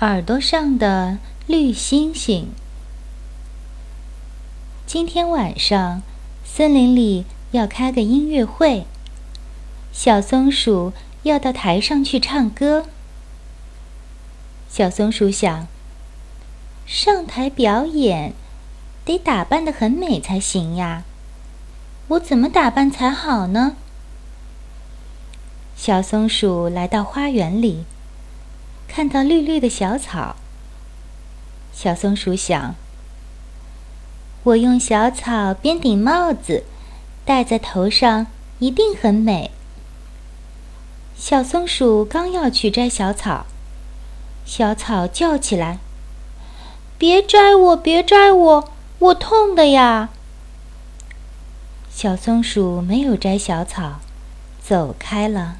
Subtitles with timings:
[0.00, 2.48] 耳朵上的绿星星。
[4.86, 6.00] 今天晚上，
[6.42, 8.86] 森林里要开个音乐会。
[9.92, 10.94] 小松鼠
[11.24, 12.86] 要到台上去唱歌。
[14.70, 15.66] 小松鼠想，
[16.86, 18.32] 上台表演，
[19.04, 21.04] 得打扮得很美才行呀。
[22.08, 23.76] 我怎么打扮才好呢？
[25.76, 27.84] 小松鼠来到花园里。
[28.92, 30.34] 看到绿绿的小草，
[31.72, 32.74] 小松鼠想
[34.42, 36.64] ：“我用小草编顶帽子，
[37.24, 38.26] 戴在头上，
[38.58, 39.52] 一定很美。”
[41.16, 43.46] 小松鼠刚要去摘小草，
[44.44, 45.78] 小草叫起来
[46.98, 50.08] ：“别摘我，别摘我，我痛的呀！”
[51.88, 54.00] 小松鼠没有摘小草，
[54.60, 55.58] 走开了。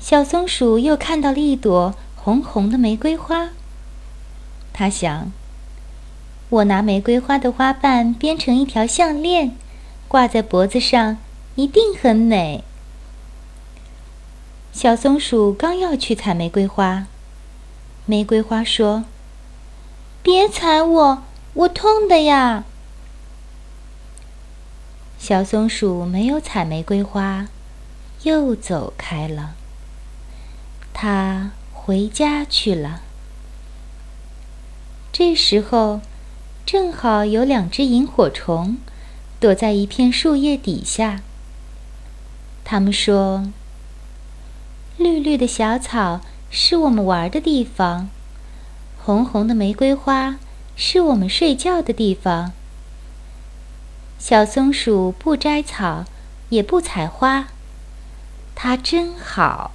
[0.00, 3.50] 小松鼠又看到了一朵红红的玫瑰花。
[4.72, 5.32] 它想
[6.48, 9.56] ：“我拿玫瑰花的花瓣编成一条项链，
[10.06, 11.18] 挂在脖子上，
[11.56, 12.62] 一定很美。”
[14.72, 17.06] 小松鼠刚要去采玫瑰花，
[18.06, 19.04] 玫瑰花说
[20.22, 22.64] ：“别踩我，我痛的呀！”
[25.18, 27.48] 小松鼠没有采玫瑰花，
[28.22, 29.56] 又走开了。
[31.00, 33.02] 他回家去了。
[35.12, 36.00] 这时候，
[36.66, 38.78] 正好有两只萤火虫
[39.38, 41.20] 躲在一片树叶底下。
[42.64, 43.52] 他们说
[44.98, 48.10] ：“绿绿的小草是我们玩的地方，
[49.00, 50.40] 红红的玫瑰花
[50.74, 52.50] 是我们睡觉的地方。
[54.18, 56.06] 小松鼠不摘草，
[56.48, 57.46] 也不采花，
[58.56, 59.70] 它真好。”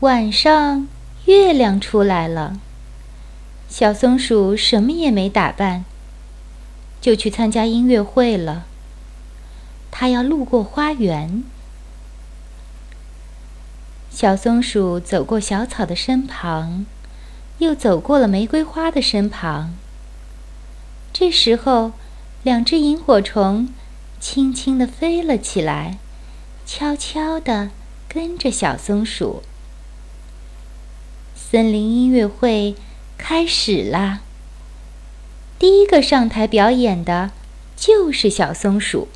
[0.00, 0.88] 晚上，
[1.24, 2.58] 月亮出来了。
[3.68, 5.84] 小松鼠什么也没打扮，
[7.00, 8.66] 就去参加音乐会了。
[9.90, 11.44] 它要路过花园。
[14.10, 16.84] 小松鼠走过小草的身旁，
[17.58, 19.74] 又走过了玫瑰花的身旁。
[21.12, 21.92] 这时候，
[22.42, 23.68] 两只萤火虫
[24.20, 25.98] 轻轻地飞了起来，
[26.66, 27.70] 悄悄地
[28.08, 29.42] 跟着小松鼠。
[31.54, 32.74] 森林音乐会
[33.16, 34.22] 开始啦！
[35.56, 37.30] 第一个上台表演的
[37.76, 39.06] 就是小松鼠。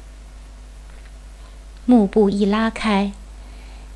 [1.84, 3.10] 幕布一拉开，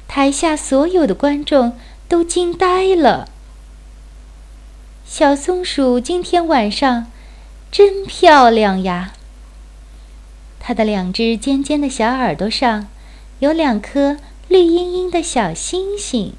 [0.09, 3.29] 台下所有的观众都惊呆了。
[5.07, 7.13] 小松鼠今天晚上
[7.71, 9.13] 真漂亮呀！
[10.59, 12.89] 它的两只尖尖的小耳朵上
[13.39, 14.17] 有两颗
[14.49, 16.35] 绿茵茵的小星星。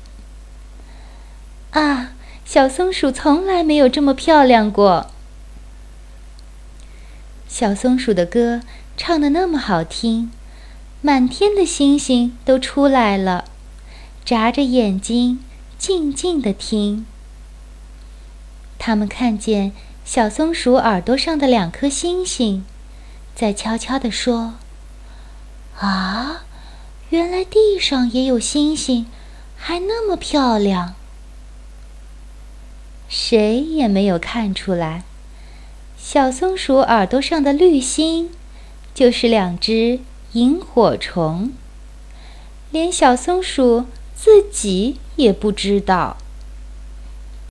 [1.73, 2.11] 啊，
[2.45, 5.09] 小松鼠从来没有这么漂亮过。
[7.47, 8.61] 小松鼠的歌
[8.95, 10.31] 唱的那么好听，
[11.01, 13.45] 满天的星星都出来了，
[14.23, 15.39] 眨着眼睛
[15.79, 17.05] 静静的听。
[18.77, 19.71] 他们看见
[20.05, 22.65] 小松鼠耳朵上的两颗星星，
[23.33, 24.55] 在悄悄地说
[25.79, 26.43] ：“啊，
[27.09, 29.07] 原来地上也有星星，
[29.57, 30.93] 还那么漂亮。”
[33.15, 35.03] 谁也没有看出来，
[35.95, 38.31] 小松鼠耳朵上的绿星，
[38.95, 39.99] 就是两只
[40.31, 41.51] 萤火虫。
[42.71, 43.85] 连小松鼠
[44.15, 46.17] 自己也不知道。